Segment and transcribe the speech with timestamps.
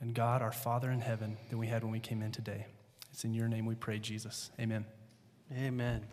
[0.00, 2.66] and God, our Father in heaven, than we had when we came in today.
[3.12, 4.50] It's in your name we pray, Jesus.
[4.58, 4.84] Amen.
[5.52, 6.06] Amen.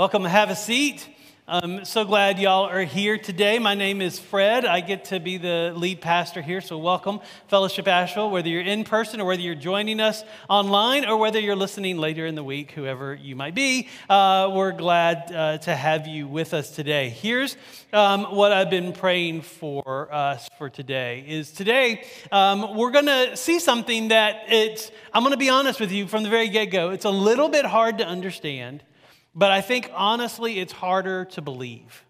[0.00, 0.24] Welcome.
[0.24, 1.06] Have a seat.
[1.46, 3.58] I'm so glad y'all are here today.
[3.58, 4.64] My name is Fred.
[4.64, 8.84] I get to be the lead pastor here, so welcome, Fellowship Asheville, whether you're in
[8.84, 12.70] person or whether you're joining us online or whether you're listening later in the week,
[12.70, 13.88] whoever you might be.
[14.08, 17.10] Uh, we're glad uh, to have you with us today.
[17.10, 17.58] Here's
[17.92, 23.36] um, what I've been praying for us for today is today um, we're going to
[23.36, 26.88] see something that it's, I'm going to be honest with you from the very get-go,
[26.88, 28.82] it's a little bit hard to understand
[29.34, 32.04] but I think honestly, it's harder to believe.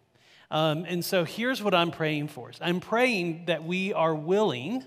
[0.51, 2.51] Um, and so here's what I'm praying for.
[2.60, 4.84] I'm praying that we are willing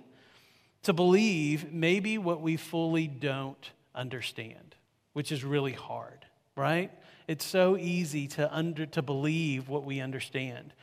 [0.83, 4.75] to believe maybe what we fully don't understand,
[5.13, 6.25] which is really hard,
[6.55, 6.91] right?
[7.27, 10.73] It's so easy to, under, to believe what we understand,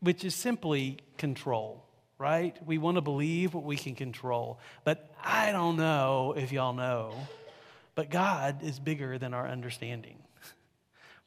[0.00, 1.84] which is simply control,
[2.18, 2.56] right?
[2.66, 4.58] We want to believe what we can control.
[4.84, 7.12] But I don't know if y'all know,
[7.94, 10.16] but God is bigger than our understanding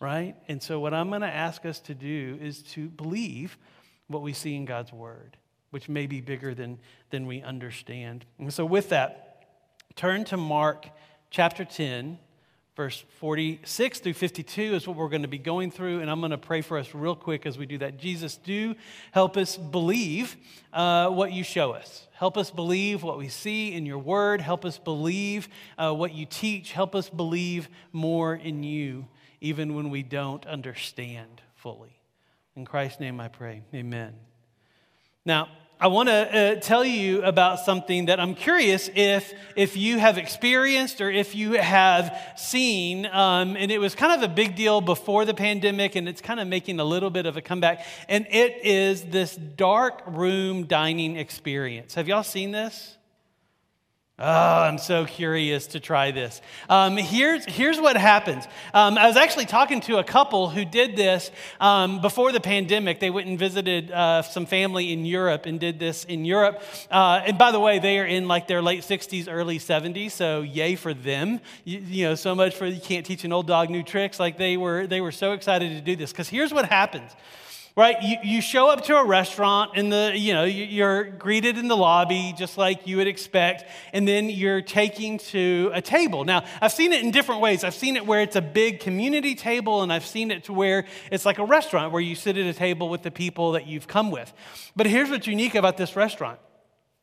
[0.02, 0.36] right?
[0.48, 3.58] And so, what I'm going to ask us to do is to believe
[4.08, 5.38] what we see in God's word,
[5.70, 6.80] which may be bigger than,
[7.12, 8.26] than we understand.
[8.40, 9.46] And so, with that,
[9.96, 10.90] turn to Mark
[11.30, 12.18] chapter 10.
[12.74, 16.32] Verse 46 through 52 is what we're going to be going through, and I'm going
[16.32, 17.98] to pray for us real quick as we do that.
[17.98, 18.76] Jesus, do
[19.12, 20.38] help us believe
[20.72, 22.08] uh, what you show us.
[22.14, 24.40] Help us believe what we see in your word.
[24.40, 26.72] Help us believe uh, what you teach.
[26.72, 29.06] Help us believe more in you
[29.42, 32.00] even when we don't understand fully.
[32.56, 33.64] In Christ's name I pray.
[33.74, 34.14] Amen.
[35.26, 35.50] Now,
[35.84, 40.20] I want to uh, tell you about something that I'm curious if, if you have
[40.20, 43.08] experienced or if you have seen.
[43.08, 46.40] Um, and it was kind of a big deal before the pandemic, and it's kind
[46.40, 47.84] of making a little bit of a comeback.
[48.08, 51.96] And it is this dark room dining experience.
[51.96, 52.98] Have y'all seen this?
[54.24, 56.44] Oh, I'm so curious to try this.
[56.70, 58.46] Um, here's, here's what happens.
[58.72, 63.00] Um, I was actually talking to a couple who did this um, before the pandemic.
[63.00, 66.62] They went and visited uh, some family in Europe and did this in Europe.
[66.92, 70.42] Uh, and by the way, they are in like their late 60s, early 70s, so
[70.42, 71.40] yay for them.
[71.64, 74.20] You, you know, so much for you can't teach an old dog new tricks.
[74.20, 76.12] Like they were, they were so excited to do this.
[76.12, 77.12] Because here's what happens
[77.76, 78.02] right?
[78.02, 81.78] You, you show up to a restaurant and the you know you're greeted in the
[81.78, 86.24] lobby just like you would expect and then you're taking to a table.
[86.26, 87.64] Now i've seen it in different ways.
[87.64, 90.86] I've seen it where it's a big community table and i've seen it to where
[91.12, 93.88] it's like a restaurant where you sit at a table with the people that you've
[93.88, 94.32] come with.
[94.76, 96.40] But here's what's unique about this restaurant.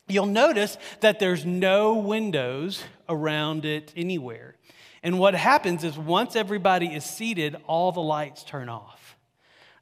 [0.07, 4.55] You'll notice that there's no windows around it anywhere.
[5.03, 8.98] And what happens is once everybody is seated all the lights turn off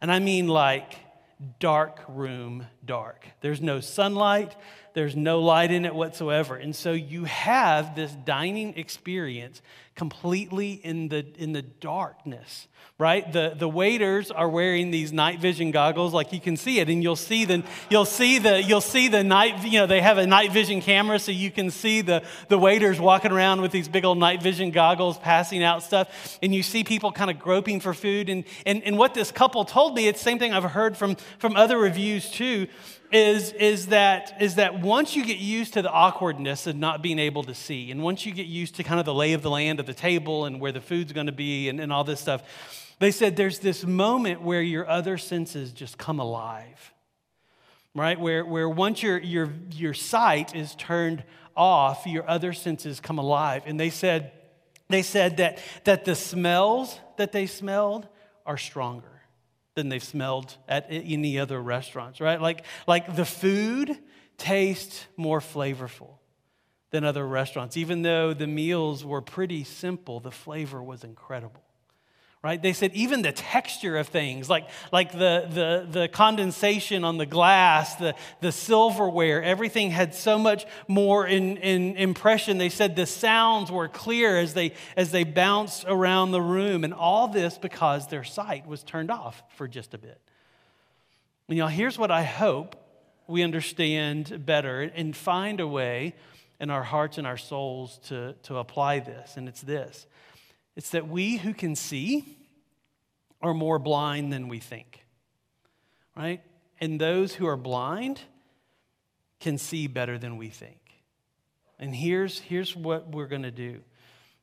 [0.01, 0.97] and I mean like
[1.59, 3.27] dark room dark.
[3.41, 4.57] There's no sunlight,
[4.95, 6.57] there's no light in it whatsoever.
[6.57, 9.61] And so you have this dining experience
[9.95, 13.31] completely in the, in the darkness, right?
[13.33, 17.03] The, the waiters are wearing these night vision goggles, like you can see it, and
[17.03, 20.27] you'll see the, you'll see the, you'll see the night, you know, they have a
[20.27, 24.05] night vision camera, so you can see the, the waiters walking around with these big
[24.05, 27.95] old night vision goggles, passing out stuff, and you see people kind of groping for
[27.95, 28.29] food.
[28.29, 31.17] And, and, and what this couple told me, it's the same thing I've heard from,
[31.39, 32.67] from other reviews too,
[33.13, 37.19] is, is, that, is that once you get used to the awkwardness of not being
[37.19, 39.51] able to see, and once you get used to kind of the lay of the
[39.51, 42.21] land of the table and where the food's going to be and, and all this
[42.21, 42.43] stuff,
[42.99, 46.93] they said there's this moment where your other senses just come alive,
[47.95, 48.19] right?
[48.19, 51.23] Where, where once your, your, your sight is turned
[51.57, 53.63] off, your other senses come alive.
[53.67, 54.33] And they said,
[54.89, 58.09] they said that, that the smells that they smelled
[58.45, 59.16] are stronger
[59.77, 62.41] than they've smelled at any other restaurants, right?
[62.41, 63.97] Like, like the food
[64.39, 66.15] tastes more flavorful
[66.91, 67.77] than other restaurants.
[67.77, 71.66] Even though the meals were pretty simple, the flavor was incredible
[72.47, 72.63] right?
[72.63, 77.27] They said even the texture of things like, like the, the, the condensation on the
[77.27, 82.59] glass the, the silverware everything had so much more in, in impression.
[82.59, 86.95] They said the sounds were clear as they as they bounced around the room and
[86.95, 90.21] all this because their sight was turned off for just a bit.
[91.49, 92.77] And y'all here's what i hope
[93.27, 96.15] we understand better and find a way
[96.61, 100.07] in our hearts and our souls to, to apply this and it's this
[100.77, 102.25] it's that we who can see
[103.41, 105.05] are more blind than we think,
[106.15, 106.43] right?
[106.81, 108.21] And those who are blind
[109.41, 110.79] can see better than we think.
[111.79, 113.81] And here's, here's what we're going to do.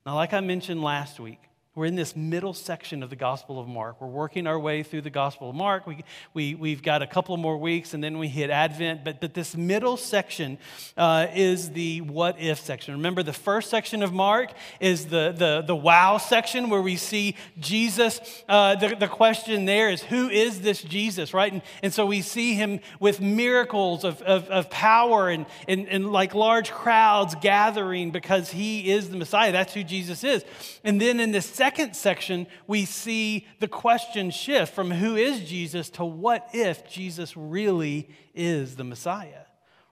[0.06, 1.40] Now, like I mentioned last week,
[1.76, 4.00] We're in this middle section of the Gospel of Mark.
[4.00, 5.88] We're working our way through the Gospel of Mark.
[5.88, 6.04] We,
[6.36, 9.04] we, we've got a couple more weeks and then we hit Advent.
[9.04, 10.60] But, but this middle section
[10.98, 12.94] uh, is the what if section.
[12.94, 17.36] Remember, the first section of Mark is the, the, the wow section where we see
[17.60, 18.22] Jesus.
[18.48, 21.52] Uh, the, the question there is, who is this Jesus, right?
[21.52, 26.12] And, and so we see him with miracles of, of, of power and, and, and
[26.12, 29.52] like large crowds gathering because he is the Messiah.
[29.52, 30.46] That's who Jesus is.
[30.84, 35.90] And then in this second section, we see the question shift from who is Jesus
[35.92, 39.46] to what if Jesus really is the Messiah,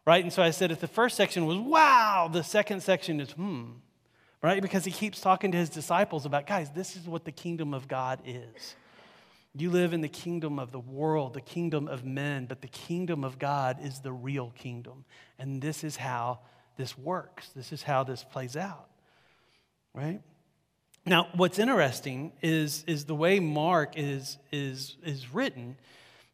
[0.05, 0.21] right?
[0.21, 3.67] And so I said if the first section was wow, the second section is hmm,
[4.43, 4.61] right?
[4.61, 7.87] Because he keeps talking to his disciples about, guys, this is what the kingdom of
[7.87, 8.75] God is.
[9.55, 13.23] You live in the kingdom of the world, the kingdom of men, but the kingdom
[13.23, 15.05] of God is the real kingdom.
[15.39, 16.39] And this is how
[16.75, 17.47] this works.
[17.55, 18.89] This is how this plays out,
[19.93, 20.19] right?
[21.05, 25.77] Now, what's interesting is, is the way Mark is, is, is written.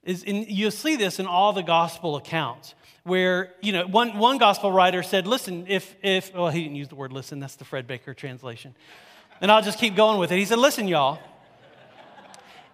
[0.04, 4.38] Is in, you'll see this in all the gospel accounts where, you know, one, one
[4.38, 7.66] gospel writer said, listen, if, if, well, he didn't use the word listen, that's the
[7.66, 8.76] Fred Baker translation.
[9.40, 10.38] And I'll just keep going with it.
[10.38, 11.20] He said, listen, y'all,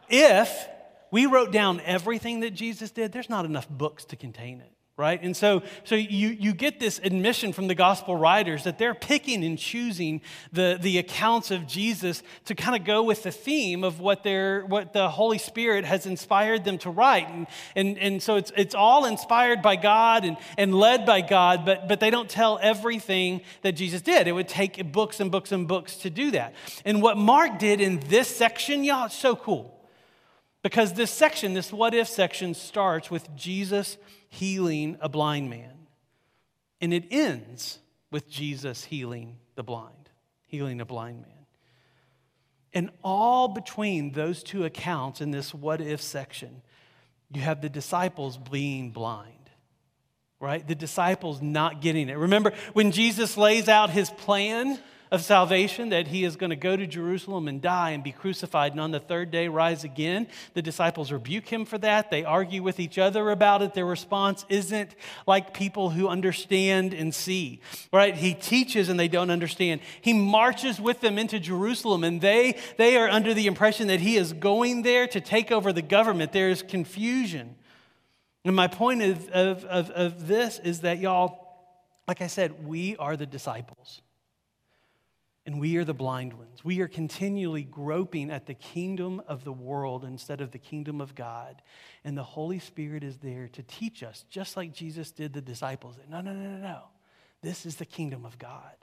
[0.09, 0.67] if
[1.11, 5.23] we wrote down everything that Jesus did, there's not enough books to contain it right?
[5.23, 9.43] And so, so you, you get this admission from the gospel writers that they're picking
[9.43, 13.99] and choosing the, the accounts of Jesus to kind of go with the theme of
[13.99, 17.27] what, they're, what the Holy Spirit has inspired them to write.
[17.27, 21.65] And, and, and so it's, it's all inspired by God and, and led by God,
[21.65, 24.27] but, but they don't tell everything that Jesus did.
[24.27, 26.53] It would take books and books and books to do that.
[26.85, 29.71] And what Mark did in this section, y'all, it's so cool.
[30.61, 33.97] Because this section, this what if section, starts with Jesus
[34.33, 35.87] healing a blind man.
[36.81, 37.79] And it ends
[38.11, 40.09] with Jesus healing the blind,
[40.47, 41.45] healing a blind man.
[42.73, 46.63] And all between those two accounts in this what if section,
[47.31, 49.51] you have the disciples being blind,
[50.39, 50.67] right?
[50.67, 52.17] The disciples not getting it.
[52.17, 54.79] Remember when Jesus lays out his plan?
[55.13, 58.71] Of salvation, that he is going to go to Jerusalem and die and be crucified
[58.71, 60.27] and on the third day rise again.
[60.55, 62.09] The disciples rebuke him for that.
[62.09, 63.75] They argue with each other about it.
[63.75, 64.95] Their response isn't
[65.27, 67.61] like people who understand and see,
[67.93, 68.15] right?
[68.15, 69.81] He teaches and they don't understand.
[70.01, 74.17] He marches with them into Jerusalem and they, they are under the impression that he
[74.17, 76.31] is going there to take over the government.
[76.31, 77.53] There is confusion.
[78.43, 81.39] And my point of, of, of, of this is that, y'all,
[82.07, 84.01] like I said, we are the disciples.
[85.45, 86.63] And we are the blind ones.
[86.63, 91.15] We are continually groping at the kingdom of the world instead of the kingdom of
[91.15, 91.61] God.
[92.05, 95.97] And the Holy Spirit is there to teach us, just like Jesus did the disciples.
[96.09, 96.83] No, no, no, no, no.
[97.41, 98.75] This is the kingdom of God.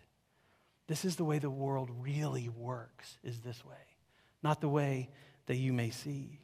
[0.87, 3.97] This is the way the world really works, is this way,
[4.43, 5.09] not the way
[5.47, 6.41] that you may see.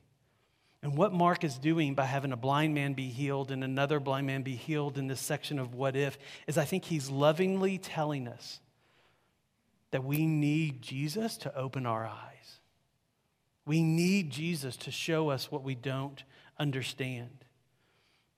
[0.82, 4.28] And what Mark is doing by having a blind man be healed and another blind
[4.28, 6.16] man be healed in this section of what if
[6.46, 8.60] is I think he's lovingly telling us
[9.90, 12.60] that we need Jesus to open our eyes.
[13.64, 16.22] We need Jesus to show us what we don't
[16.58, 17.44] understand.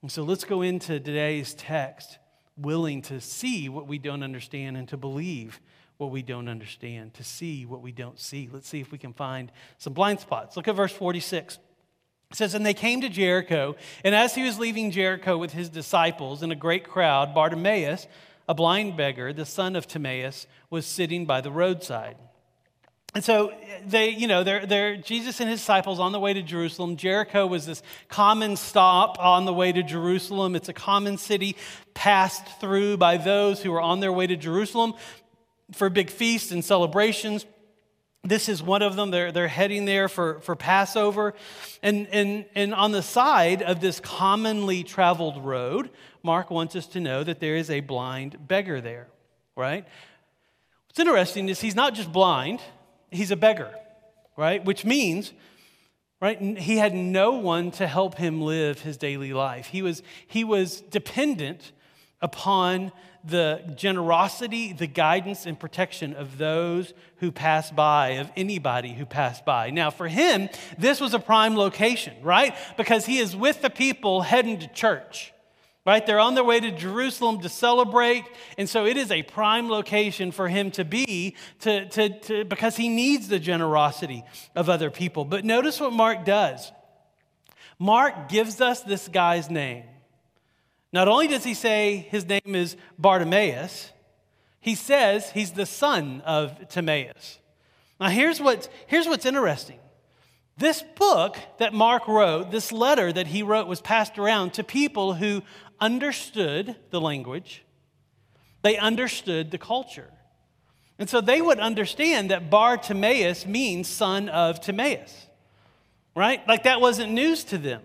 [0.01, 2.17] And so let's go into today's text
[2.57, 5.61] willing to see what we don't understand and to believe
[5.97, 8.49] what we don't understand, to see what we don't see.
[8.51, 10.55] Let's see if we can find some blind spots.
[10.55, 11.59] Look at verse 46.
[12.31, 15.67] It says, And they came to Jericho, and as he was leaving Jericho with his
[15.67, 18.07] disciples and a great crowd, Bartimaeus,
[18.49, 22.17] a blind beggar, the son of Timaeus, was sitting by the roadside.
[23.13, 23.53] And so
[23.85, 26.95] they, you know, they're, they're, Jesus and his disciples on the way to Jerusalem.
[26.95, 30.55] Jericho was this common stop on the way to Jerusalem.
[30.55, 31.55] It's a common city
[31.93, 34.95] passed through by those who are on their way to Jerusalem
[35.71, 37.45] for big feasts and celebrations.
[38.23, 39.11] This is one of them.
[39.11, 41.35] They're, they're heading there for, for Passover.
[41.81, 45.89] And, and, and on the side of this commonly traveled road,
[46.23, 49.07] Mark wants us to know that there is a blind beggar there,
[49.55, 49.85] right?
[50.87, 52.59] What's interesting is he's not just blind,
[53.11, 53.73] he's a beggar,
[54.35, 54.63] right?
[54.63, 55.33] Which means,
[56.21, 59.67] right, he had no one to help him live his daily life.
[59.67, 61.71] He was, he was dependent
[62.21, 62.91] upon
[63.23, 69.45] the generosity, the guidance, and protection of those who pass by, of anybody who passed
[69.45, 69.69] by.
[69.69, 72.55] Now, for him, this was a prime location, right?
[72.77, 75.33] Because he is with the people heading to church.
[75.89, 76.05] Right?
[76.05, 78.23] They're on their way to Jerusalem to celebrate.
[78.59, 82.77] And so it is a prime location for him to be to, to, to, because
[82.77, 84.23] he needs the generosity
[84.55, 85.25] of other people.
[85.25, 86.71] But notice what Mark does.
[87.79, 89.83] Mark gives us this guy's name.
[90.93, 93.91] Not only does he say his name is Bartimaeus,
[94.61, 97.39] he says he's the son of Timaeus.
[97.99, 99.79] Now, here's what's, here's what's interesting.
[100.55, 105.13] This book that Mark wrote, this letter that he wrote, was passed around to people
[105.13, 105.41] who
[105.81, 107.63] understood the language,
[108.61, 110.11] they understood the culture.
[110.97, 115.27] And so they would understand that Bar Timaeus means son of Timaeus,
[116.15, 116.45] right?
[116.47, 117.81] Like that wasn't news to them.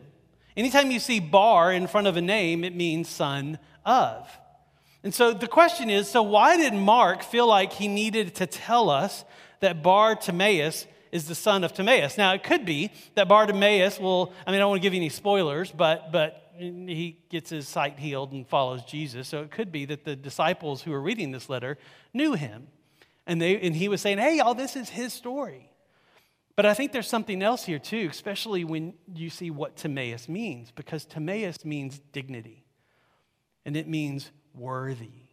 [0.56, 4.28] Anytime you see bar in front of a name, it means son of.
[5.02, 8.90] And so the question is so why did Mark feel like he needed to tell
[8.90, 9.24] us
[9.60, 12.18] that Bar Timaeus is the son of Timaeus?
[12.18, 15.00] Now, it could be that Bartimaeus will, I mean, I don't want to give you
[15.00, 19.28] any spoilers, but, but he gets his sight healed and follows Jesus.
[19.28, 21.78] So it could be that the disciples who are reading this letter
[22.12, 22.68] knew him.
[23.26, 25.70] And, they, and he was saying, hey, all this is his story.
[26.56, 30.70] But I think there's something else here too, especially when you see what Timaeus means,
[30.70, 32.64] because Timaeus means dignity
[33.64, 35.24] and it means worthy.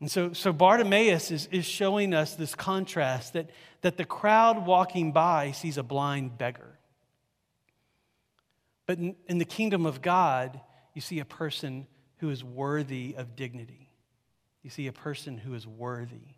[0.00, 3.50] And so, so Bartimaeus is, is showing us this contrast that,
[3.82, 6.67] that the crowd walking by sees a blind beggar.
[8.88, 10.58] But in, in the kingdom of God,
[10.94, 13.90] you see a person who is worthy of dignity.
[14.62, 16.36] You see a person who is worthy,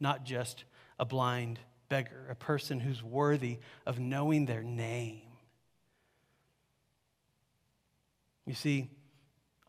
[0.00, 0.64] not just
[0.98, 5.20] a blind beggar, a person who's worthy of knowing their name.
[8.46, 8.88] You see,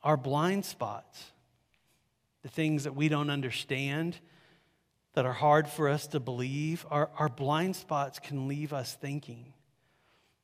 [0.02, 1.34] our blind spots,
[2.44, 4.18] the things that we don't understand,
[5.16, 9.54] that are hard for us to believe, our, our blind spots can leave us thinking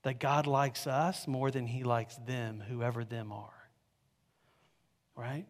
[0.07, 3.69] that God likes us more than he likes them, whoever them are.
[5.15, 5.45] Right?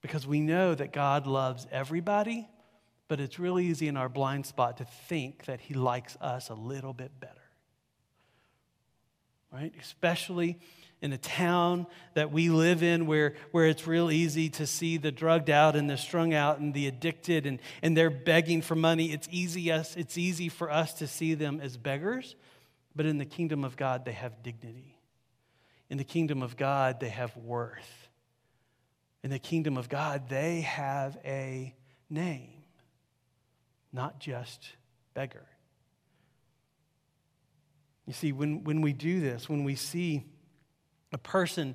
[0.00, 2.48] Because we know that God loves everybody
[3.08, 6.54] but it's really easy in our blind spot to think that He likes us a
[6.54, 7.34] little bit better.
[9.52, 9.72] Right?
[9.80, 10.58] Especially
[11.00, 15.12] in a town that we live in where, where it's real easy to see the
[15.12, 19.12] drugged out and the strung out and the addicted and, and they're begging for money.
[19.12, 22.34] It's easy, us, it's easy for us to see them as beggars,
[22.96, 24.98] but in the kingdom of God, they have dignity.
[25.88, 28.08] In the kingdom of God, they have worth.
[29.22, 31.74] In the kingdom of God, they have a
[32.10, 32.58] name
[33.92, 34.68] not just
[35.14, 35.46] beggar.
[38.08, 40.24] You see, when, when we do this, when we see
[41.12, 41.74] a person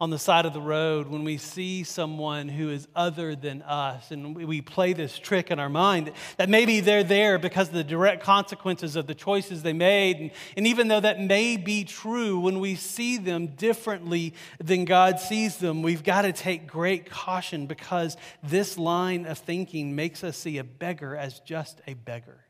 [0.00, 4.10] on the side of the road, when we see someone who is other than us,
[4.10, 7.84] and we play this trick in our mind that maybe they're there because of the
[7.84, 10.16] direct consequences of the choices they made.
[10.16, 15.20] And, and even though that may be true, when we see them differently than God
[15.20, 20.38] sees them, we've got to take great caution because this line of thinking makes us
[20.38, 22.45] see a beggar as just a beggar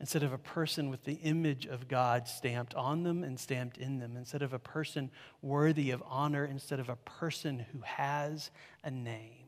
[0.00, 3.98] instead of a person with the image of God stamped on them and stamped in
[3.98, 5.10] them, instead of a person
[5.40, 8.50] worthy of honor, instead of a person who has
[8.82, 9.46] a name.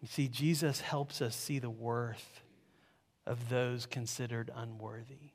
[0.00, 2.42] You see, Jesus helps us see the worth
[3.26, 5.32] of those considered unworthy.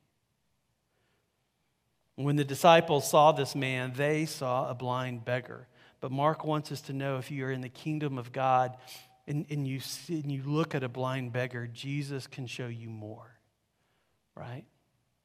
[2.16, 5.68] When the disciples saw this man, they saw a blind beggar.
[6.00, 8.78] But Mark wants us to know if you are in the kingdom of God,
[9.32, 12.90] and, and, you see, and you look at a blind beggar, Jesus can show you
[12.90, 13.40] more,
[14.36, 14.66] right?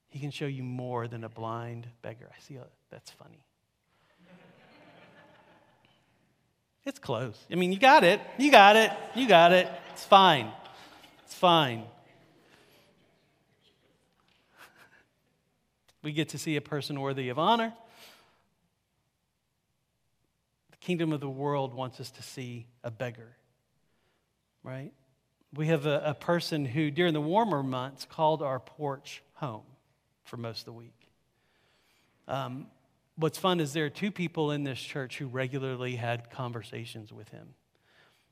[0.06, 2.30] He can show you more than a blind beggar.
[2.30, 3.44] I see a, that's funny.
[6.84, 7.36] It's close.
[7.50, 8.20] I mean, you got it.
[8.38, 8.92] You got it.
[9.16, 9.68] You got it.
[9.92, 10.52] It's fine.
[11.25, 11.82] It's fine.
[16.04, 17.72] We get to see a person worthy of honor.
[20.70, 23.36] The kingdom of the world wants us to see a beggar
[24.66, 24.92] right?
[25.54, 29.62] We have a, a person who, during the warmer months, called our porch home
[30.25, 31.08] for most of the week.
[32.26, 32.66] Um,
[33.14, 37.28] what's fun is there are two people in this church who regularly had conversations with
[37.28, 37.54] him.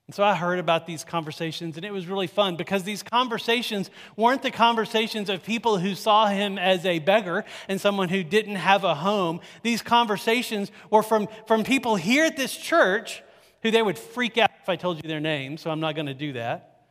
[0.07, 3.89] And so I heard about these conversations, and it was really fun because these conversations
[4.17, 8.57] weren't the conversations of people who saw him as a beggar and someone who didn't
[8.57, 9.41] have a home.
[9.63, 13.23] These conversations were from, from people here at this church
[13.65, 16.07] who they would freak out if I told you their name, so I'm not going
[16.07, 16.83] to do that.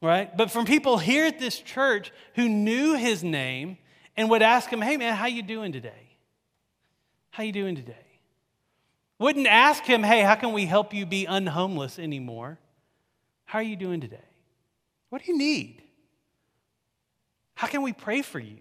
[0.00, 0.36] Right?
[0.36, 3.78] But from people here at this church who knew his name
[4.16, 6.16] and would ask him, "Hey man, how you doing today?
[7.30, 7.94] How you doing today?"
[9.20, 12.58] Wouldn't ask him, "Hey, how can we help you be unhomeless anymore?"
[13.44, 14.18] How are you doing today?
[15.10, 15.82] What do you need?
[17.54, 18.58] How can we pray for you?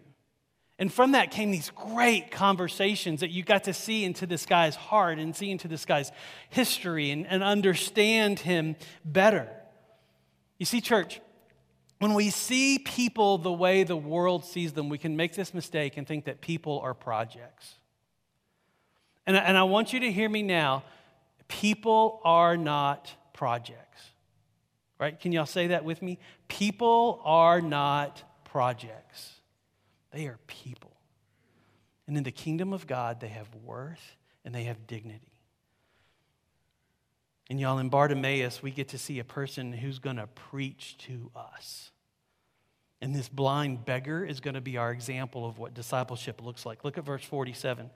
[0.81, 4.75] And from that came these great conversations that you got to see into this guy's
[4.75, 6.11] heart and see into this guy's
[6.49, 9.47] history and, and understand him better.
[10.57, 11.21] You see, church,
[11.99, 15.97] when we see people the way the world sees them, we can make this mistake
[15.97, 17.75] and think that people are projects.
[19.27, 20.83] And, and I want you to hear me now
[21.47, 24.01] people are not projects.
[24.99, 25.19] right?
[25.19, 26.17] Can y'all say that with me?
[26.47, 29.40] People are not projects,
[30.11, 30.95] they are people.
[32.07, 35.31] And in the kingdom of God, they have worth and they have dignity.
[37.49, 41.31] And y'all, in Bartimaeus, we get to see a person who's going to preach to
[41.35, 41.90] us.
[43.03, 46.83] And this blind beggar is going to be our example of what discipleship looks like.
[46.83, 47.89] Look at verse 47.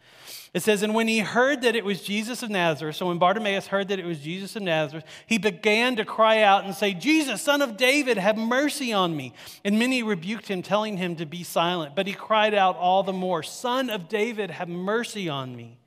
[0.51, 3.67] It says, And when he heard that it was Jesus of Nazareth, so when Bartimaeus
[3.67, 7.39] heard that it was Jesus of Nazareth, he began to cry out and say, Jesus,
[7.43, 9.33] son of David, have mercy on me.
[9.63, 11.95] And many rebuked him, telling him to be silent.
[11.95, 15.77] But he cried out all the more, Son of David, have mercy on me.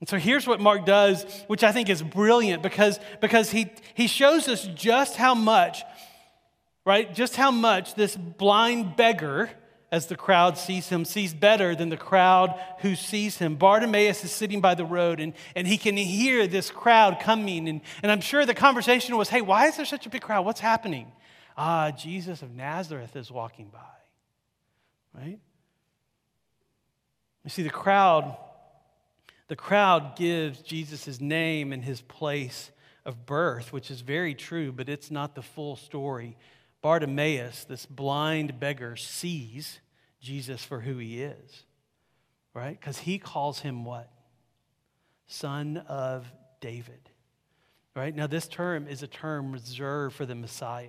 [0.00, 4.06] And so here's what Mark does, which I think is brilliant because, because he, he
[4.06, 5.82] shows us just how much
[6.88, 7.14] right?
[7.14, 9.50] Just how much this blind beggar,
[9.92, 13.56] as the crowd sees him, sees better than the crowd who sees him.
[13.56, 17.68] Bartimaeus is sitting by the road and, and he can hear this crowd coming.
[17.68, 20.46] And, and I'm sure the conversation was hey, why is there such a big crowd?
[20.46, 21.12] What's happening?
[21.58, 25.38] Ah, Jesus of Nazareth is walking by, right?
[27.44, 28.34] You see, the crowd.
[29.48, 32.70] The crowd gives Jesus his name and his place
[33.04, 36.36] of birth, which is very true, but it's not the full story
[36.80, 39.80] Bartimaeus, this blind beggar, sees
[40.20, 41.64] Jesus for who he is,
[42.54, 42.78] right?
[42.78, 44.10] Because he calls him what?
[45.26, 47.10] Son of David,
[47.94, 48.14] right?
[48.14, 50.88] Now, this term is a term reserved for the Messiah.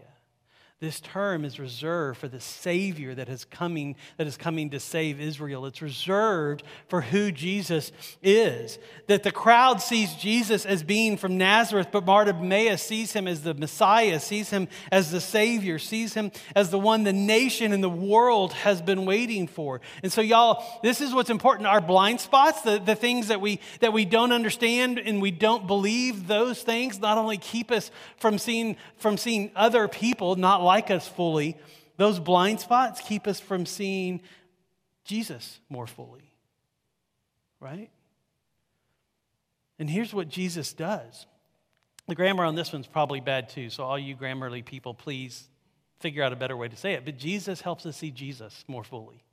[0.81, 5.19] This term is reserved for the Savior that is coming, that is coming to save
[5.19, 5.65] Israel.
[5.65, 7.91] It's reserved for who Jesus
[8.23, 8.79] is.
[9.07, 13.53] That the crowd sees Jesus as being from Nazareth, but Bartimaeus sees him as the
[13.53, 17.89] Messiah, sees him as the Savior, sees him as the one the nation and the
[17.89, 19.81] world has been waiting for.
[20.01, 21.67] And so, y'all, this is what's important.
[21.67, 25.67] Our blind spots, the, the things that we that we don't understand and we don't
[25.67, 30.91] believe, those things not only keep us from seeing from seeing other people, not like
[30.91, 31.57] us fully,
[31.97, 34.21] those blind spots keep us from seeing
[35.03, 36.31] Jesus more fully.
[37.59, 37.89] Right?
[39.79, 41.25] And here's what Jesus does.
[42.07, 45.49] The grammar on this one's probably bad too, so all you Grammarly people, please
[45.99, 47.03] figure out a better way to say it.
[47.03, 49.23] But Jesus helps us see Jesus more fully.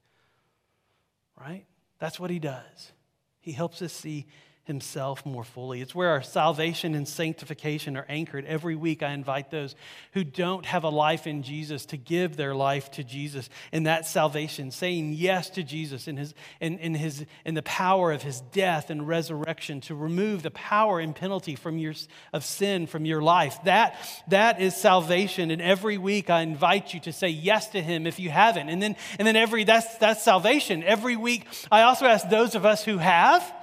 [1.38, 1.66] Right?
[1.98, 2.92] That's what he does.
[3.40, 4.26] He helps us see
[4.66, 5.80] himself more fully.
[5.80, 8.44] It's where our salvation and sanctification are anchored.
[8.44, 9.76] Every week, I invite those
[10.12, 14.06] who don't have a life in Jesus to give their life to Jesus in that
[14.06, 18.40] salvation, saying yes to Jesus in, his, in, in, his, in the power of his
[18.40, 21.94] death and resurrection to remove the power and penalty from your,
[22.32, 23.58] of sin from your life.
[23.64, 23.96] That,
[24.28, 25.52] that is salvation.
[25.52, 28.68] And every week, I invite you to say yes to him if you haven't.
[28.68, 30.82] And then, and then every, that's, that's salvation.
[30.82, 33.55] Every week, I also ask those of us who have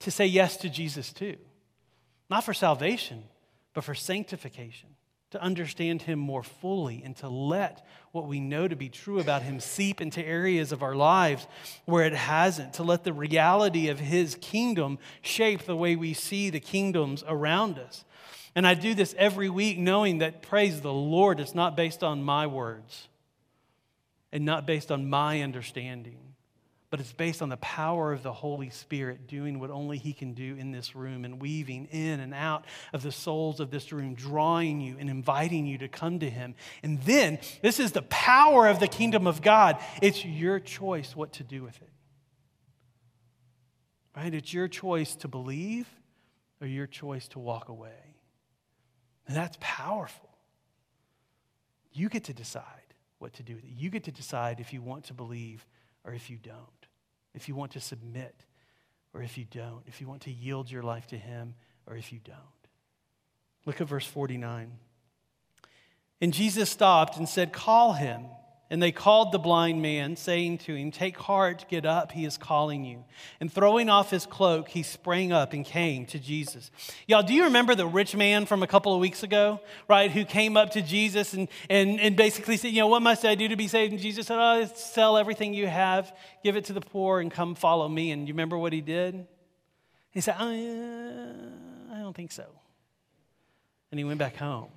[0.00, 1.36] to say yes to Jesus too.
[2.30, 3.24] Not for salvation,
[3.74, 4.90] but for sanctification,
[5.30, 9.42] to understand Him more fully and to let what we know to be true about
[9.42, 11.46] Him seep into areas of our lives
[11.84, 16.50] where it hasn't, to let the reality of His kingdom shape the way we see
[16.50, 18.04] the kingdoms around us.
[18.54, 22.22] And I do this every week knowing that, praise the Lord, it's not based on
[22.22, 23.08] my words
[24.32, 26.27] and not based on my understanding
[26.90, 30.32] but it's based on the power of the Holy Spirit doing what only He can
[30.32, 34.14] do in this room and weaving in and out of the souls of this room,
[34.14, 36.54] drawing you and inviting you to come to Him.
[36.82, 39.76] And then, this is the power of the kingdom of God.
[40.00, 41.90] It's your choice what to do with it.
[44.16, 44.32] Right?
[44.32, 45.86] It's your choice to believe
[46.60, 48.16] or your choice to walk away.
[49.26, 50.30] And that's powerful.
[51.92, 52.64] You get to decide
[53.18, 53.70] what to do with it.
[53.76, 55.66] You get to decide if you want to believe
[56.04, 56.77] or if you don't
[57.34, 58.44] if you want to submit
[59.14, 61.54] or if you don't, if you want to yield your life to Him
[61.86, 62.36] or if you don't.
[63.66, 64.72] Look at verse 49.
[66.20, 68.24] And Jesus stopped and said, Call him.
[68.70, 72.36] And they called the blind man, saying to him, Take heart, get up, he is
[72.36, 73.04] calling you.
[73.40, 76.70] And throwing off his cloak, he sprang up and came to Jesus.
[77.06, 80.26] Y'all, do you remember the rich man from a couple of weeks ago, right, who
[80.26, 83.48] came up to Jesus and, and, and basically said, You know, what must I do
[83.48, 83.92] to be saved?
[83.92, 87.54] And Jesus said, Oh, sell everything you have, give it to the poor, and come
[87.54, 88.10] follow me.
[88.10, 89.26] And you remember what he did?
[90.10, 90.44] He said, uh,
[91.94, 92.44] I don't think so.
[93.90, 94.68] And he went back home.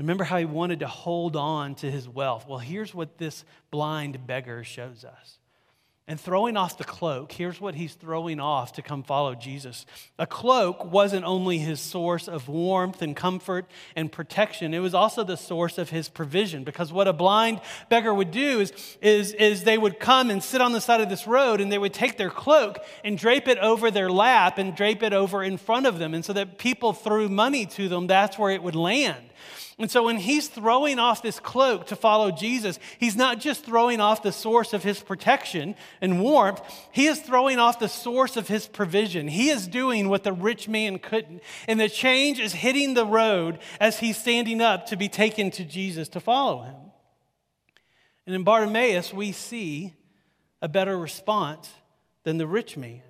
[0.00, 2.48] Remember how he wanted to hold on to his wealth?
[2.48, 5.38] Well, here's what this blind beggar shows us.
[6.08, 9.86] and throwing off the cloak, here's what he's throwing off to come follow Jesus.
[10.18, 15.22] A cloak wasn't only his source of warmth and comfort and protection, it was also
[15.22, 16.64] the source of his provision.
[16.64, 17.60] Because what a blind
[17.90, 21.08] beggar would do is, is, is they would come and sit on the side of
[21.08, 24.74] this road and they would take their cloak and drape it over their lap and
[24.74, 26.12] drape it over in front of them.
[26.12, 29.26] And so that people threw money to them, that's where it would land.
[29.80, 33.98] And so when he's throwing off this cloak to follow Jesus, he's not just throwing
[33.98, 36.60] off the source of his protection and warmth,
[36.92, 39.26] he is throwing off the source of his provision.
[39.26, 41.42] He is doing what the rich man couldn't.
[41.66, 45.64] And the change is hitting the road as he's standing up to be taken to
[45.64, 46.76] Jesus to follow him.
[48.26, 49.94] And in Bartimaeus, we see
[50.60, 51.72] a better response
[52.24, 53.00] than the rich man.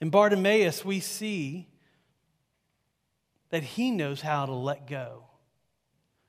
[0.00, 1.68] In Bartimaeus, we see
[3.50, 5.25] that he knows how to let go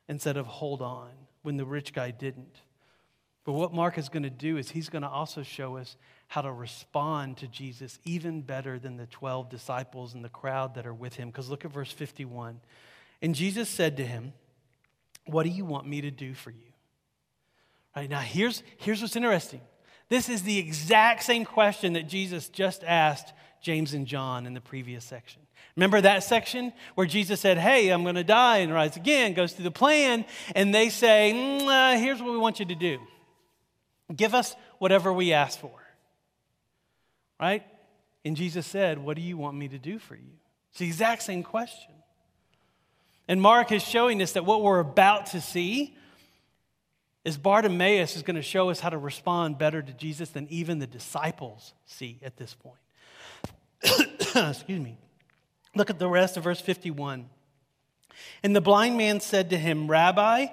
[0.07, 2.61] instead of hold on when the rich guy didn't.
[3.43, 5.95] But what Mark is going to do is he's going to also show us
[6.27, 10.85] how to respond to Jesus even better than the 12 disciples and the crowd that
[10.85, 11.29] are with him.
[11.29, 12.59] Because look at verse 51.
[13.21, 14.33] And Jesus said to him,
[15.25, 16.73] What do you want me to do for you?
[17.95, 19.61] Right now, here's, here's what's interesting.
[20.09, 24.61] This is the exact same question that Jesus just asked James and John in the
[24.61, 25.41] previous section.
[25.75, 29.53] Remember that section where Jesus said, Hey, I'm going to die and rise again, goes
[29.53, 32.99] through the plan, and they say, mm, uh, Here's what we want you to do
[34.15, 35.71] give us whatever we ask for.
[37.39, 37.63] Right?
[38.25, 40.33] And Jesus said, What do you want me to do for you?
[40.71, 41.93] It's the exact same question.
[43.27, 45.95] And Mark is showing us that what we're about to see
[47.25, 50.79] is Bartimaeus is going to show us how to respond better to Jesus than even
[50.79, 52.79] the disciples see at this point.
[54.49, 54.97] Excuse me.
[55.77, 57.29] Look at the rest of verse 51.
[58.43, 60.47] And the blind man said to him, Rabbi,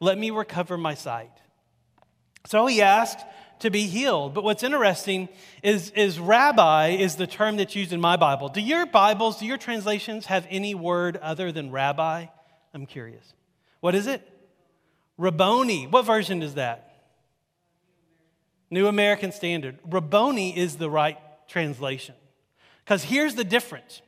[0.00, 1.30] let me recover my sight.
[2.46, 3.24] So he asked
[3.60, 4.32] to be healed.
[4.32, 5.28] But what's interesting
[5.62, 8.48] is, is rabbi is the term that's used in my Bible.
[8.48, 12.26] Do your Bibles, do your translations have any word other than rabbi?
[12.72, 13.34] I'm curious.
[13.80, 14.26] What is it?
[15.18, 15.86] Rabboni.
[15.86, 16.86] What version is that?
[18.70, 19.78] New American Standard.
[19.86, 22.14] Rabboni is the right translation.
[22.84, 24.00] Because here's the difference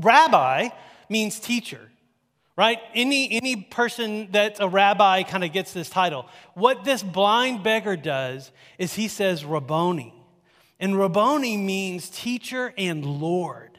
[0.00, 0.68] Rabbi
[1.08, 1.80] means teacher,
[2.56, 2.78] right?
[2.94, 6.26] Any, any person that's a rabbi kind of gets this title.
[6.54, 10.12] What this blind beggar does is he says Rabboni.
[10.78, 13.78] And Rabboni means teacher and Lord.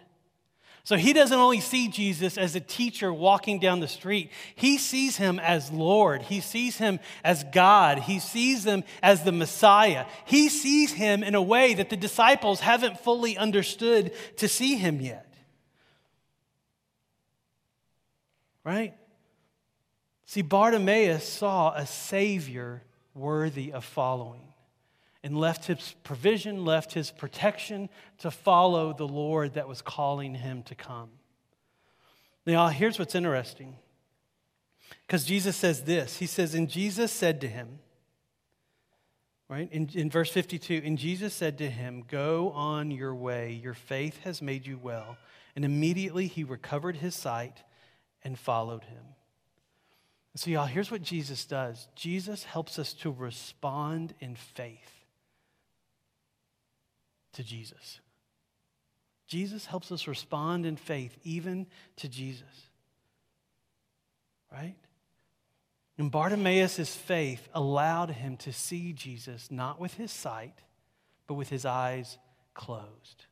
[0.88, 5.18] So he doesn't only see Jesus as a teacher walking down the street, he sees
[5.18, 6.22] him as Lord.
[6.22, 8.00] He sees him as God.
[8.00, 10.06] He sees him as the Messiah.
[10.24, 15.02] He sees him in a way that the disciples haven't fully understood to see him
[15.02, 15.27] yet.
[18.68, 18.94] Right?
[20.26, 24.42] See, Bartimaeus saw a Savior worthy of following
[25.24, 30.64] and left his provision, left his protection to follow the Lord that was calling him
[30.64, 31.12] to come.
[32.46, 33.78] Now, here's what's interesting.
[35.06, 37.80] Because Jesus says this He says, And Jesus said to him,
[39.48, 43.74] right, in, in verse 52, and Jesus said to him, Go on your way, your
[43.74, 45.16] faith has made you well.
[45.56, 47.64] And immediately he recovered his sight
[48.28, 49.04] and followed him.
[50.36, 55.06] So, y'all, here's what Jesus does Jesus helps us to respond in faith
[57.34, 58.02] to Jesus.
[59.28, 62.70] Jesus helps us respond in faith even to Jesus.
[64.52, 64.76] Right?
[65.98, 70.60] And Bartimaeus' faith allowed him to see Jesus not with his sight,
[71.28, 72.18] but with his eyes
[72.54, 73.26] closed.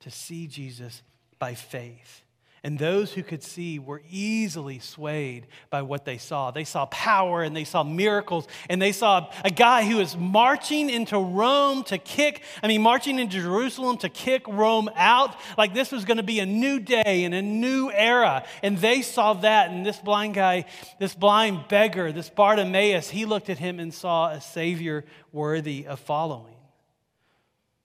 [0.00, 1.02] To see Jesus
[1.40, 2.22] by faith.
[2.66, 6.50] And those who could see were easily swayed by what they saw.
[6.50, 10.90] They saw power and they saw miracles and they saw a guy who was marching
[10.90, 15.36] into Rome to kick, I mean, marching into Jerusalem to kick Rome out.
[15.56, 18.44] Like this was going to be a new day and a new era.
[18.64, 19.70] And they saw that.
[19.70, 20.64] And this blind guy,
[20.98, 26.00] this blind beggar, this Bartimaeus, he looked at him and saw a Savior worthy of
[26.00, 26.56] following.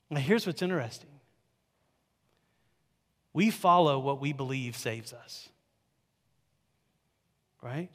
[0.09, 1.10] Now, here's what's interesting
[3.33, 5.49] we follow what we believe saves us.
[7.61, 7.91] Right?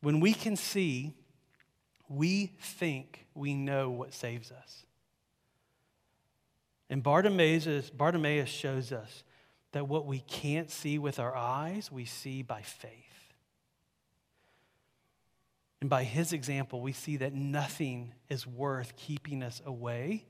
[0.00, 1.14] When we can see,
[2.08, 4.84] we think we know what saves us.
[6.90, 9.24] And Bartimaeus, Bartimaeus shows us
[9.72, 12.92] that what we can't see with our eyes, we see by faith.
[15.80, 20.24] And by his example, we see that nothing is worth keeping us away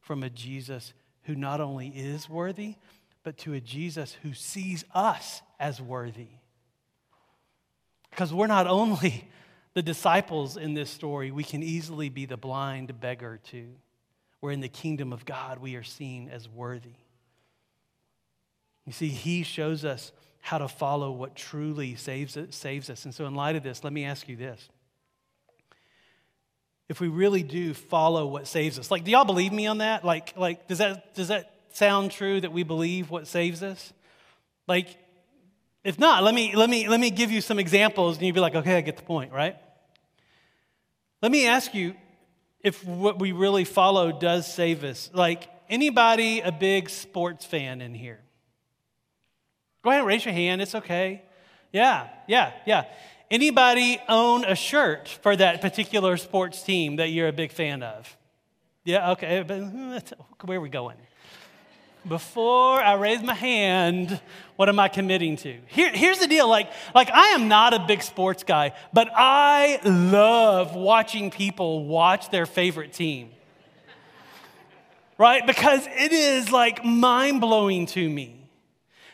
[0.00, 0.92] from a Jesus
[1.24, 2.76] who not only is worthy,
[3.22, 6.28] but to a Jesus who sees us as worthy.
[8.10, 9.28] Because we're not only
[9.74, 13.68] the disciples in this story, we can easily be the blind beggar too,
[14.40, 16.94] where in the kingdom of God we are seen as worthy.
[18.86, 23.04] You see, he shows us how to follow what truly saves, saves us.
[23.04, 24.68] And so, in light of this, let me ask you this.
[26.88, 30.04] If we really do follow what saves us, like, do y'all believe me on that?
[30.04, 33.92] Like, like does, that, does that sound true that we believe what saves us?
[34.66, 34.88] Like,
[35.84, 38.40] if not, let me, let me, let me give you some examples and you'd be
[38.40, 39.56] like, okay, I get the point, right?
[41.20, 41.94] Let me ask you
[42.60, 45.10] if what we really follow does save us.
[45.12, 48.20] Like, anybody a big sports fan in here?
[49.82, 50.62] Go ahead and raise your hand.
[50.62, 51.22] It's okay.
[51.72, 52.84] Yeah, yeah, yeah.
[53.30, 58.16] Anybody own a shirt for that particular sports team that you're a big fan of?
[58.84, 59.42] Yeah, okay.
[59.42, 59.96] Hmm,
[60.44, 60.96] where are we going?
[62.06, 64.20] Before I raise my hand,
[64.56, 65.56] what am I committing to?
[65.66, 69.78] Here, here's the deal like, like, I am not a big sports guy, but I
[69.84, 73.30] love watching people watch their favorite team.
[75.16, 75.46] right?
[75.46, 78.48] Because it is like mind blowing to me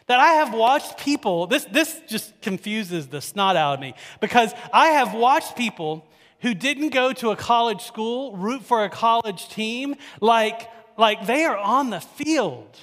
[0.07, 4.55] that I have watched people, this, this just confuses the snot out of me, because
[4.73, 6.07] I have watched people
[6.41, 11.45] who didn't go to a college school root for a college team like, like they
[11.45, 12.77] are on the field,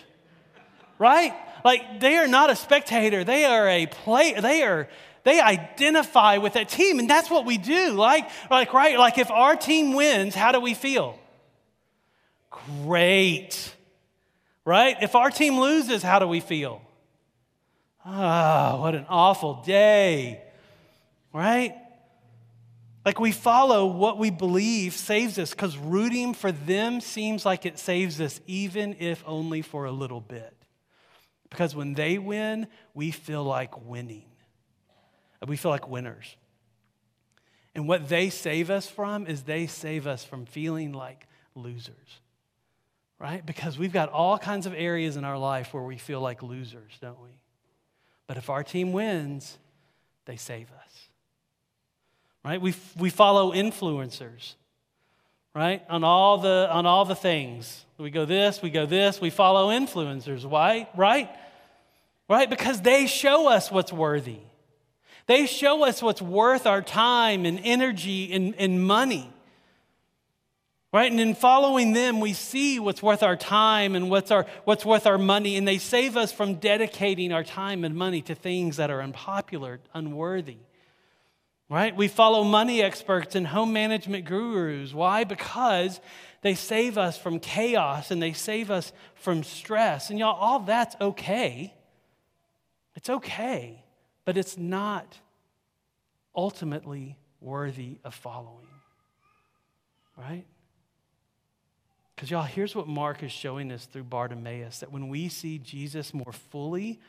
[0.98, 1.34] right?
[1.64, 4.88] Like they are not a spectator, they are a player, they are
[5.24, 7.92] they identify with that team and that's what we do.
[7.92, 11.20] Like like right like if our team wins how do we feel?
[12.50, 13.76] Great
[14.66, 14.98] right?
[15.02, 16.82] If our team loses how do we feel?
[18.04, 20.42] Ah, oh, what an awful day,
[21.32, 21.76] right?
[23.06, 27.78] Like we follow what we believe saves us because rooting for them seems like it
[27.78, 30.54] saves us, even if only for a little bit.
[31.52, 34.26] Because when they win, we feel like winning,
[35.48, 36.36] we feel like winners.
[37.76, 42.22] And what they save us from is they save us from feeling like losers,
[43.20, 43.46] right?
[43.46, 46.94] Because we've got all kinds of areas in our life where we feel like losers,
[47.02, 47.38] don't we?
[48.28, 49.58] But if our team wins,
[50.26, 50.85] they save us.
[52.46, 52.62] Right?
[52.62, 54.54] We, we follow influencers,
[55.56, 55.84] right?
[55.90, 57.84] On all, the, on all the things.
[57.98, 60.46] We go this, we go this, we follow influencers.
[60.46, 60.88] Why?
[60.96, 61.28] Right?
[62.30, 62.48] Right?
[62.48, 64.38] Because they show us what's worthy.
[65.26, 69.34] They show us what's worth our time and energy and, and money.
[70.94, 71.12] Right?
[71.12, 75.08] And in following them, we see what's worth our time and what's, our, what's worth
[75.08, 78.92] our money, and they save us from dedicating our time and money to things that
[78.92, 80.58] are unpopular, unworthy.
[81.68, 81.96] Right?
[81.96, 84.94] We follow money experts and home management gurus.
[84.94, 85.24] Why?
[85.24, 86.00] Because
[86.42, 90.12] they save us from chaos and they save us from stress.
[90.12, 91.74] And y'all, all that's okay.
[92.96, 93.84] It's okay,
[94.26, 95.18] but it's not
[96.36, 98.68] ultimately worthy of following.
[100.16, 100.46] Right?
[102.16, 106.14] Because, y'all, here's what Mark is showing us through Bartimaeus that when we see Jesus
[106.14, 107.00] more fully,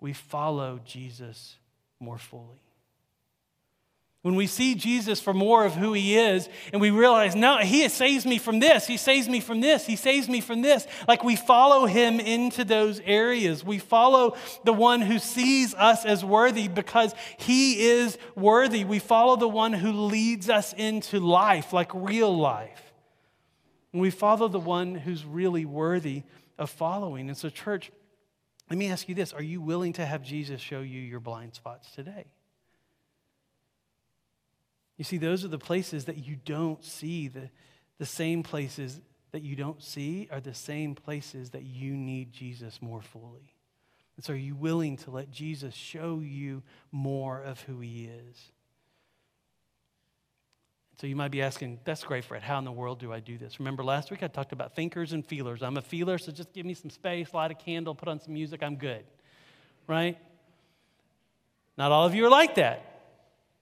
[0.00, 1.56] we follow Jesus
[2.00, 2.60] more fully.
[4.22, 7.88] When we see Jesus for more of who he is, and we realize, no, he
[7.88, 11.24] saves me from this, he saves me from this, he saves me from this, like
[11.24, 13.64] we follow him into those areas.
[13.64, 18.84] We follow the one who sees us as worthy because he is worthy.
[18.84, 22.92] We follow the one who leads us into life, like real life.
[23.92, 26.22] And we follow the one who's really worthy
[26.58, 27.28] of following.
[27.28, 27.90] And so, church,
[28.70, 31.54] let me ask you this Are you willing to have Jesus show you your blind
[31.54, 32.26] spots today?
[34.96, 37.28] You see, those are the places that you don't see.
[37.28, 37.50] The,
[37.98, 39.00] the same places
[39.32, 43.54] that you don't see are the same places that you need Jesus more fully.
[44.16, 48.52] And so, are you willing to let Jesus show you more of who he is?
[51.02, 52.44] So you might be asking, that's great, Fred.
[52.44, 53.58] How in the world do I do this?
[53.58, 55.60] Remember last week I talked about thinkers and feelers.
[55.60, 58.34] I'm a feeler, so just give me some space, light a candle, put on some
[58.34, 59.02] music, I'm good.
[59.88, 60.16] Right?
[61.76, 62.91] Not all of you are like that.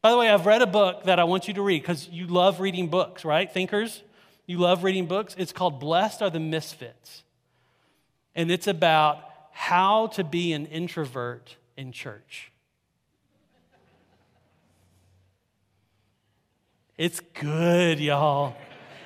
[0.02, 2.26] By the way, I've read a book that I want you to read because you
[2.26, 3.52] love reading books, right?
[3.52, 4.02] Thinkers,
[4.46, 5.34] you love reading books.
[5.38, 7.22] It's called Blessed Are the Misfits.
[8.34, 12.50] And it's about how to be an introvert in church.
[16.96, 18.56] It's good, y'all.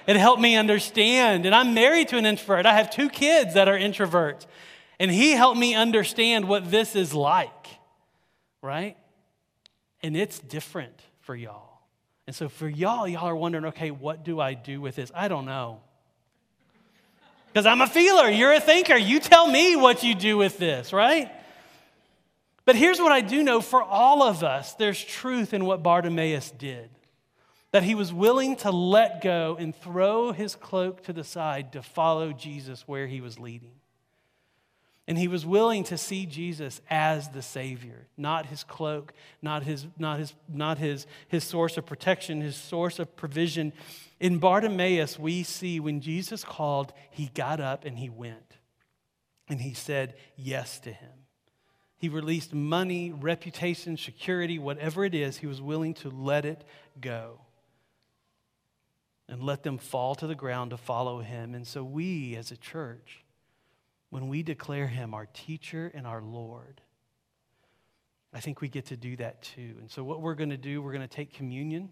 [0.06, 1.46] It helped me understand.
[1.46, 2.66] And I'm married to an introvert.
[2.66, 4.46] I have two kids that are introverts.
[5.00, 7.68] And he helped me understand what this is like,
[8.62, 8.96] right?
[10.04, 11.80] And it's different for y'all.
[12.26, 15.10] And so for y'all, y'all are wondering, okay, what do I do with this?
[15.14, 15.80] I don't know.
[17.46, 18.96] Because I'm a feeler, you're a thinker.
[18.96, 21.32] You tell me what you do with this, right?
[22.66, 26.50] But here's what I do know for all of us there's truth in what Bartimaeus
[26.50, 26.90] did.
[27.72, 31.82] that he was willing to let go and throw his cloak to the side to
[31.82, 33.72] follow Jesus where he was leading.
[35.06, 39.12] And he was willing to see Jesus as the Savior, not his cloak,
[39.42, 43.74] not his, not his, not his, his source of protection, his source of provision.
[44.18, 48.56] In Bartimaeus, we see when Jesus called, he got up and he went.
[49.46, 51.10] And he said yes to him.
[51.98, 56.64] He released money, reputation, security, whatever it is, he was willing to let it
[56.98, 57.40] go
[59.28, 61.54] and let them fall to the ground to follow him.
[61.54, 63.23] And so we as a church,
[64.14, 66.80] when we declare him our teacher and our Lord,
[68.32, 69.74] I think we get to do that too.
[69.80, 71.88] And so, what we're going to do, we're going to take communion.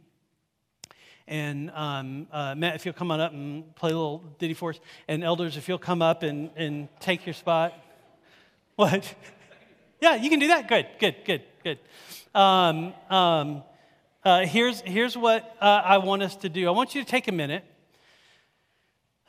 [1.26, 4.70] And um, uh, Matt, if you'll come on up and play a little ditty for
[4.70, 4.78] us.
[5.08, 7.74] And elders, if you'll come up and, and take your spot.
[8.76, 9.12] What?
[10.00, 10.68] yeah, you can do that.
[10.68, 11.78] Good, good, good, good.
[12.36, 13.64] Um, um,
[14.24, 16.68] uh, here's, here's what uh, I want us to do.
[16.68, 17.64] I want you to take a minute.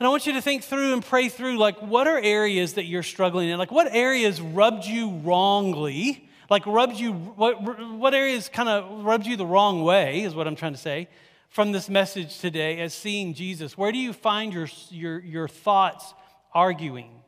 [0.04, 2.84] And I want you to think through and pray through like, what are areas that
[2.84, 3.58] you're struggling in?
[3.58, 6.28] Like, what areas rubbed you wrongly?
[6.50, 7.64] Like, rubbed you, what,
[7.98, 11.08] what areas kind of rubbed you the wrong way, is what I'm trying to say,
[11.48, 13.78] from this message today as seeing Jesus?
[13.78, 16.14] Where do you find your, your, your thoughts
[16.54, 17.22] arguing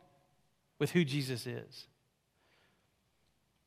[0.77, 1.87] with who Jesus is?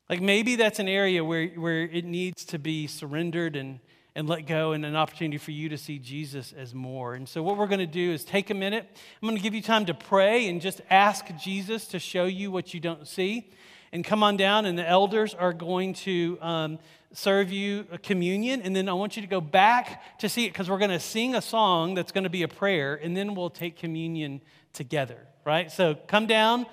[0.07, 3.79] Like, maybe that's an area where, where it needs to be surrendered and
[4.15, 7.13] and let go and an opportunity for you to see Jesus as more.
[7.13, 8.85] And so, what we're going to do is take a minute.
[9.21, 12.51] I'm going to give you time to pray and just ask Jesus to show you
[12.51, 13.49] what you don't see.
[13.91, 16.79] And come on down, and the elders are going to um,
[17.11, 18.61] serve you a communion.
[18.61, 20.99] And then I want you to go back to see it because we're going to
[20.99, 24.41] sing a song that's going to be a prayer, and then we'll take communion
[24.73, 25.71] together, right?
[25.71, 26.65] So, come down,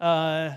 [0.00, 0.52] uh,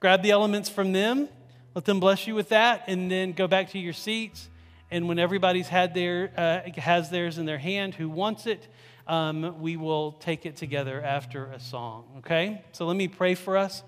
[0.00, 1.28] grab the elements from them,
[1.74, 4.48] let them bless you with that, and then go back to your seats
[4.92, 8.68] and when everybody's had their, uh, has theirs in their hand who wants it,
[9.06, 12.62] um, we will take it together after a song, okay?
[12.72, 13.82] So let me pray for us,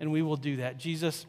[0.00, 0.76] and we will do that.
[0.76, 1.26] Jesus,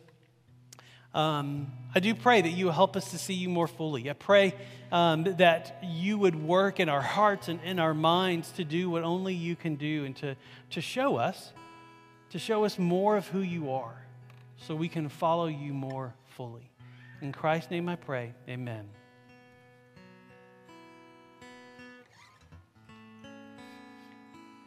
[1.13, 4.09] um, I do pray that you help us to see you more fully.
[4.09, 4.55] I pray
[4.91, 9.03] um, that you would work in our hearts and in our minds to do what
[9.03, 10.35] only you can do and to,
[10.71, 11.53] to show us,
[12.31, 14.05] to show us more of who you are
[14.57, 16.71] so we can follow you more fully.
[17.21, 18.89] In Christ's name I pray, amen.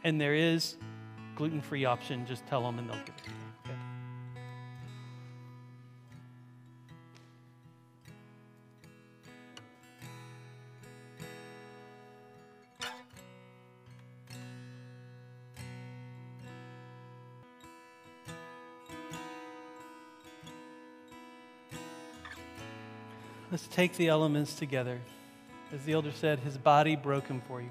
[0.03, 0.75] And there is
[1.35, 3.35] gluten-free option, just tell them and they'll give it to you.
[3.65, 3.77] Okay?
[23.51, 24.99] Let's take the elements together.
[25.71, 27.69] As the elder said, his body broken for you.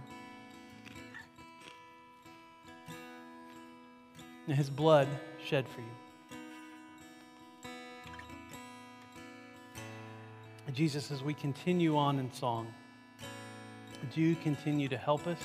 [4.47, 5.09] And his blood
[5.45, 5.87] shed for you.
[10.73, 12.67] Jesus, as we continue on in song,
[14.15, 15.39] do you continue to help us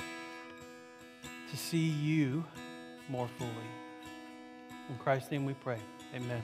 [1.50, 2.44] to see you
[3.10, 3.50] more fully?
[4.88, 5.78] In Christ's name we pray.
[6.14, 6.40] Amen.